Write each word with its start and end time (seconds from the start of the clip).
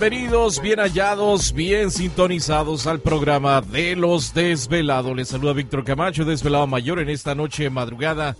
Bienvenidos, 0.00 0.62
bien 0.62 0.78
hallados, 0.78 1.52
bien 1.52 1.90
sintonizados 1.90 2.86
al 2.86 3.00
programa 3.00 3.60
de 3.60 3.96
los 3.96 4.32
desvelados. 4.32 5.14
Les 5.14 5.28
saluda 5.28 5.52
Víctor 5.52 5.84
Camacho, 5.84 6.24
desvelado 6.24 6.66
mayor 6.66 7.00
en 7.00 7.10
esta 7.10 7.34
noche 7.34 7.68
madrugada, 7.68 8.34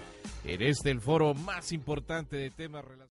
en 0.46 0.62
este 0.62 0.90
el 0.90 1.02
foro 1.02 1.34
más 1.34 1.72
importante 1.72 2.36
de 2.36 2.50
temas 2.50 2.82
relacionados. 2.82 3.12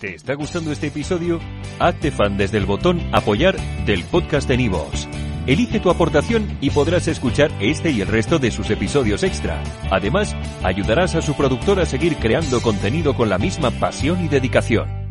¿Te 0.00 0.14
está 0.14 0.32
gustando 0.32 0.72
este 0.72 0.86
episodio? 0.86 1.38
Hazte 1.80 2.10
fan 2.10 2.38
desde 2.38 2.56
el 2.56 2.64
botón 2.64 3.10
apoyar 3.12 3.60
del 3.84 4.02
podcast 4.04 4.48
de 4.48 4.56
Nivos. 4.56 5.06
Elige 5.46 5.80
tu 5.80 5.90
aportación 5.90 6.56
y 6.62 6.70
podrás 6.70 7.08
escuchar 7.08 7.50
este 7.60 7.90
y 7.90 8.00
el 8.00 8.08
resto 8.08 8.38
de 8.38 8.50
sus 8.50 8.70
episodios 8.70 9.22
extra. 9.22 9.62
Además, 9.90 10.34
ayudarás 10.62 11.14
a 11.14 11.20
su 11.20 11.34
productor 11.34 11.78
a 11.78 11.84
seguir 11.84 12.16
creando 12.16 12.62
contenido 12.62 13.14
con 13.14 13.28
la 13.28 13.36
misma 13.36 13.70
pasión 13.70 14.24
y 14.24 14.28
dedicación. 14.28 15.03